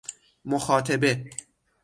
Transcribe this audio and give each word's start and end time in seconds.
مخاطبه 0.45 1.29